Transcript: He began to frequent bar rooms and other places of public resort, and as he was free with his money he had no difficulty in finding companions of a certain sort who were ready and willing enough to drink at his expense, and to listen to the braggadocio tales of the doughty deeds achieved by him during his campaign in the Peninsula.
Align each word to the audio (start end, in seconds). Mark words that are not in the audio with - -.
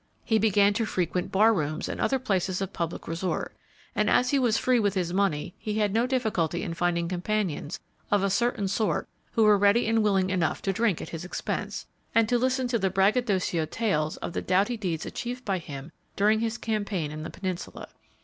He 0.25 0.39
began 0.39 0.73
to 0.73 0.85
frequent 0.87 1.31
bar 1.31 1.53
rooms 1.53 1.87
and 1.87 2.01
other 2.01 2.17
places 2.17 2.59
of 2.59 2.73
public 2.73 3.07
resort, 3.07 3.53
and 3.95 4.09
as 4.09 4.31
he 4.31 4.39
was 4.39 4.57
free 4.57 4.79
with 4.79 4.95
his 4.95 5.13
money 5.13 5.53
he 5.59 5.75
had 5.77 5.93
no 5.93 6.07
difficulty 6.07 6.63
in 6.63 6.73
finding 6.73 7.07
companions 7.07 7.79
of 8.09 8.23
a 8.23 8.31
certain 8.31 8.67
sort 8.67 9.07
who 9.33 9.43
were 9.43 9.59
ready 9.59 9.85
and 9.85 10.01
willing 10.01 10.31
enough 10.31 10.59
to 10.63 10.73
drink 10.73 11.03
at 11.03 11.09
his 11.09 11.23
expense, 11.23 11.85
and 12.15 12.27
to 12.29 12.39
listen 12.39 12.67
to 12.69 12.79
the 12.79 12.89
braggadocio 12.89 13.67
tales 13.67 14.17
of 14.25 14.33
the 14.33 14.41
doughty 14.41 14.75
deeds 14.75 15.05
achieved 15.05 15.45
by 15.45 15.59
him 15.59 15.91
during 16.15 16.39
his 16.39 16.57
campaign 16.57 17.11
in 17.11 17.21
the 17.21 17.29
Peninsula. 17.29 17.87